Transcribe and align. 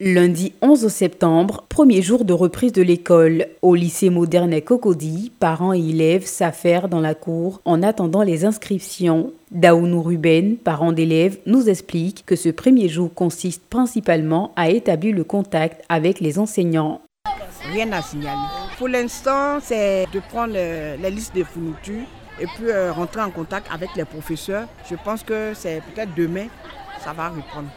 Lundi 0.00 0.52
11 0.60 0.88
septembre, 0.88 1.66
premier 1.68 2.02
jour 2.02 2.24
de 2.24 2.32
reprise 2.32 2.72
de 2.72 2.82
l'école. 2.82 3.46
Au 3.62 3.76
lycée 3.76 4.10
moderne 4.10 4.60
Cocody, 4.60 5.30
parents 5.38 5.72
et 5.72 5.78
élèves 5.78 6.26
s'affairent 6.26 6.88
dans 6.88 6.98
la 6.98 7.14
cour 7.14 7.60
en 7.64 7.80
attendant 7.80 8.24
les 8.24 8.44
inscriptions. 8.44 9.32
Daounou 9.52 10.02
Ruben, 10.02 10.56
parent 10.56 10.90
d'élèves, 10.90 11.38
nous 11.46 11.68
explique 11.68 12.26
que 12.26 12.34
ce 12.34 12.48
premier 12.48 12.88
jour 12.88 13.14
consiste 13.14 13.62
principalement 13.70 14.52
à 14.56 14.68
établir 14.68 15.14
le 15.14 15.22
contact 15.22 15.84
avec 15.88 16.18
les 16.18 16.40
enseignants. 16.40 17.00
Rien 17.72 17.92
à 17.92 18.02
signaler. 18.02 18.48
Pour 18.76 18.88
l'instant, 18.88 19.60
c'est 19.62 20.06
de 20.12 20.18
prendre 20.18 20.54
la 20.54 21.08
liste 21.08 21.32
des 21.36 21.44
fournitures 21.44 22.08
et 22.40 22.46
puis 22.56 22.66
euh, 22.66 22.92
rentrer 22.92 23.20
en 23.20 23.30
contact 23.30 23.68
avec 23.72 23.90
les 23.94 24.04
professeurs. 24.04 24.66
Je 24.90 24.96
pense 25.04 25.22
que 25.22 25.52
c'est 25.54 25.80
peut-être 25.94 26.16
demain, 26.16 26.48
ça 27.04 27.12
va 27.12 27.28
reprendre. 27.28 27.68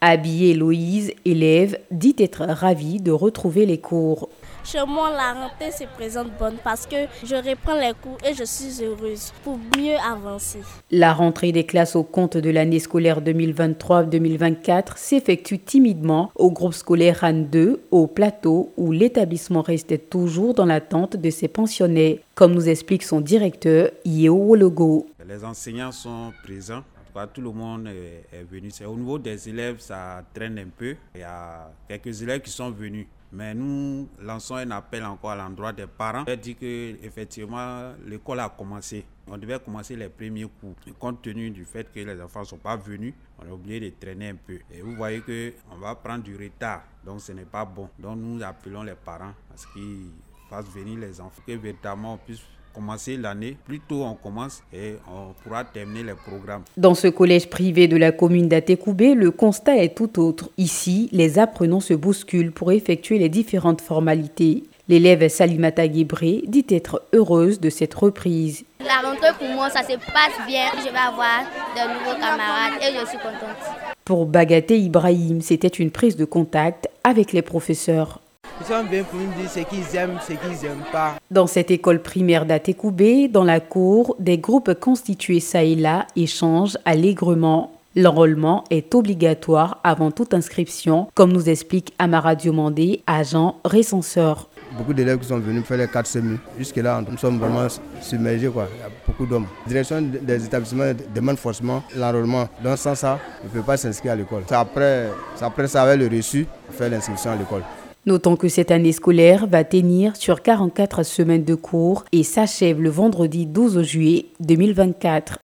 Habillée 0.00 0.54
Loïse, 0.54 1.12
élève, 1.24 1.78
dit 1.90 2.14
être 2.18 2.44
ravie 2.44 3.00
de 3.00 3.12
retrouver 3.12 3.64
les 3.64 3.78
cours. 3.78 4.28
Chez 4.62 4.84
moi, 4.86 5.10
la 5.10 5.32
rentrée 5.32 5.70
se 5.70 5.84
présente 5.96 6.36
bonne 6.38 6.56
parce 6.62 6.86
que 6.86 6.96
je 7.24 7.36
reprends 7.36 7.76
les 7.76 7.92
cours 8.02 8.18
et 8.28 8.34
je 8.34 8.44
suis 8.44 8.84
heureuse 8.84 9.32
pour 9.42 9.56
mieux 9.56 9.94
avancer. 10.04 10.58
La 10.90 11.14
rentrée 11.14 11.52
des 11.52 11.64
classes 11.64 11.96
au 11.96 12.02
compte 12.02 12.36
de 12.36 12.50
l'année 12.50 12.80
scolaire 12.80 13.22
2023-2024 13.22 14.96
s'effectue 14.96 15.60
timidement 15.60 16.30
au 16.34 16.50
groupe 16.50 16.74
scolaire 16.74 17.20
RAN 17.20 17.32
2 17.32 17.80
au 17.90 18.06
plateau 18.06 18.72
où 18.76 18.92
l'établissement 18.92 19.62
restait 19.62 19.98
toujours 19.98 20.52
dans 20.52 20.66
l'attente 20.66 21.16
de 21.16 21.30
ses 21.30 21.48
pensionnés, 21.48 22.20
comme 22.34 22.52
nous 22.52 22.68
explique 22.68 23.04
son 23.04 23.20
directeur 23.20 23.90
Yeo 24.04 24.34
Wologo. 24.34 25.06
Les 25.28 25.44
enseignants 25.44 25.92
sont 25.92 26.32
présents 26.42 26.82
tout 27.26 27.40
le 27.40 27.50
monde 27.52 27.86
est, 27.86 28.42
venu. 28.50 28.70
C'est 28.70 28.84
au 28.84 28.96
niveau 28.96 29.18
des 29.18 29.48
élèves, 29.48 29.78
ça 29.80 30.22
traîne 30.34 30.58
un 30.58 30.68
peu. 30.68 30.96
Il 31.14 31.20
y 31.20 31.24
a 31.24 31.70
quelques 31.88 32.20
élèves 32.22 32.40
qui 32.42 32.50
sont 32.50 32.70
venus. 32.70 33.06
Mais 33.32 33.54
nous 33.54 34.08
lançons 34.20 34.56
un 34.56 34.70
appel 34.70 35.04
encore 35.04 35.30
à 35.30 35.36
l'endroit 35.36 35.72
des 35.72 35.86
parents. 35.86 36.24
On 36.28 36.36
dit 36.36 36.54
que 36.54 36.96
effectivement 37.04 37.92
l'école 38.06 38.40
a 38.40 38.48
commencé. 38.48 39.04
On 39.26 39.36
devait 39.36 39.58
commencer 39.58 39.96
les 39.96 40.08
premiers 40.08 40.46
cours. 40.60 40.74
compte 40.98 41.22
tenu 41.22 41.50
du 41.50 41.64
fait 41.64 41.90
que 41.92 42.00
les 42.00 42.20
enfants 42.20 42.40
ne 42.40 42.44
sont 42.44 42.58
pas 42.58 42.76
venus, 42.76 43.14
on 43.38 43.46
a 43.50 43.52
oublié 43.52 43.80
de 43.80 43.90
traîner 43.98 44.28
un 44.28 44.36
peu. 44.36 44.58
Et 44.72 44.80
vous 44.80 44.94
voyez 44.94 45.20
qu'on 45.20 45.76
va 45.76 45.94
prendre 45.96 46.22
du 46.22 46.36
retard. 46.36 46.84
Donc 47.04 47.20
ce 47.20 47.32
n'est 47.32 47.44
pas 47.44 47.64
bon. 47.64 47.88
Donc 47.98 48.18
nous 48.18 48.42
appelons 48.42 48.82
les 48.84 48.94
parents 48.94 49.34
parce 49.48 49.66
qu'ils 49.66 50.10
fassent 50.48 50.70
venir 50.70 50.98
les 50.98 51.20
enfants. 51.20 51.42
Que 51.46 51.52
véritablement 51.52 52.14
on 52.14 52.18
puisse 52.18 52.42
commencer 52.76 53.16
l'année. 53.16 53.56
Plus 53.64 53.80
tôt 53.80 54.02
on 54.04 54.14
commence 54.14 54.62
et 54.72 54.96
on 55.08 55.32
pourra 55.42 55.64
terminer 55.64 56.02
les 56.02 56.14
programmes. 56.14 56.62
Dans 56.76 56.94
ce 56.94 57.08
collège 57.08 57.48
privé 57.48 57.88
de 57.88 57.96
la 57.96 58.12
commune 58.12 58.48
d'Atekoubé, 58.48 59.14
le 59.14 59.30
constat 59.30 59.78
est 59.78 59.96
tout 59.96 60.20
autre. 60.20 60.50
Ici, 60.58 61.08
les 61.12 61.38
apprenants 61.38 61.80
se 61.80 61.94
bousculent 61.94 62.52
pour 62.52 62.72
effectuer 62.72 63.18
les 63.18 63.30
différentes 63.30 63.80
formalités. 63.80 64.64
L'élève 64.88 65.26
Salimata 65.28 65.88
Guébré 65.88 66.42
dit 66.46 66.66
être 66.68 67.02
heureuse 67.12 67.58
de 67.58 67.70
cette 67.70 67.94
reprise. 67.94 68.64
La 68.80 69.08
rentrée 69.08 69.32
pour 69.38 69.48
moi, 69.48 69.68
ça 69.70 69.82
se 69.82 69.96
passe 69.96 70.46
bien. 70.46 70.66
Je 70.78 70.92
vais 70.92 70.98
avoir 70.98 71.40
de 71.74 71.94
nouveaux 71.94 72.20
camarades 72.20 72.80
et 72.80 73.00
je 73.00 73.06
suis 73.06 73.18
contente. 73.18 73.56
Pour 74.04 74.26
Bagaté 74.26 74.78
Ibrahim, 74.78 75.40
c'était 75.40 75.66
une 75.66 75.90
prise 75.90 76.16
de 76.16 76.24
contact 76.24 76.88
avec 77.02 77.32
les 77.32 77.42
professeurs. 77.42 78.20
Ils 78.58 78.66
sont 78.66 78.84
venus 78.84 79.04
pour 79.10 79.20
nous 79.20 79.32
dire 79.40 79.50
ce 79.50 79.60
qu'ils 79.60 79.96
aiment, 79.96 80.18
ce 80.20 80.32
qu'ils 80.32 80.68
n'aiment 80.68 80.84
pas. 80.90 81.14
Dans 81.30 81.46
cette 81.46 81.70
école 81.70 82.00
primaire 82.00 82.46
d'Atekoubé, 82.46 83.28
dans 83.28 83.44
la 83.44 83.60
cour, 83.60 84.16
des 84.18 84.38
groupes 84.38 84.74
constitués 84.74 85.40
ça 85.40 85.62
et 85.62 85.74
là 85.74 86.06
échangent 86.16 86.78
allègrement. 86.84 87.72
L'enrôlement 87.94 88.64
est 88.70 88.94
obligatoire 88.94 89.80
avant 89.82 90.10
toute 90.10 90.34
inscription, 90.34 91.08
comme 91.14 91.32
nous 91.32 91.48
explique 91.48 91.94
Amara 91.98 92.34
Diomandé, 92.34 93.02
agent 93.06 93.56
recenseur. 93.64 94.48
Beaucoup 94.76 94.92
d'élèves 94.92 95.18
qui 95.18 95.28
sont 95.28 95.38
venus 95.38 95.64
faire 95.64 95.78
les 95.78 95.88
4 95.88 96.06
semis. 96.06 96.38
Jusque-là, 96.58 97.02
nous 97.10 97.16
sommes 97.16 97.38
vraiment 97.38 97.68
submergés. 98.02 98.48
Quoi. 98.48 98.68
Il 98.74 98.80
y 98.80 98.82
a 98.82 98.90
beaucoup 99.06 99.24
d'hommes. 99.24 99.46
La 99.64 99.68
direction 99.70 100.02
des 100.02 100.44
établissements 100.44 100.92
demande 101.14 101.38
forcément 101.38 101.82
l'enrôlement. 101.96 102.48
Donc 102.62 102.76
sans 102.76 102.94
ça, 102.94 103.18
il 103.42 103.46
ne 103.48 103.52
peut 103.54 103.66
pas 103.66 103.78
s'inscrire 103.78 104.12
à 104.12 104.16
l'école. 104.16 104.42
C'est 104.46 104.54
après, 104.56 105.08
après 105.40 105.68
ça, 105.68 105.82
avec 105.82 105.98
le 105.98 106.14
reçu, 106.14 106.46
faire 106.72 106.90
l'inscription 106.90 107.30
à 107.30 107.36
l'école. 107.36 107.62
Notons 108.06 108.36
que 108.36 108.46
cette 108.46 108.70
année 108.70 108.92
scolaire 108.92 109.48
va 109.48 109.64
tenir 109.64 110.14
sur 110.14 110.40
44 110.40 111.02
semaines 111.02 111.42
de 111.42 111.56
cours 111.56 112.04
et 112.12 112.22
s'achève 112.22 112.80
le 112.80 112.88
vendredi 112.88 113.46
12 113.46 113.82
juillet 113.82 114.26
2024. 114.38 115.40